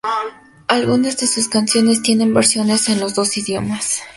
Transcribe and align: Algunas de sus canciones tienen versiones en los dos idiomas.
Algunas 0.67 1.19
de 1.19 1.27
sus 1.27 1.47
canciones 1.47 2.01
tienen 2.01 2.33
versiones 2.33 2.89
en 2.89 2.99
los 2.99 3.13
dos 3.13 3.37
idiomas. 3.37 4.01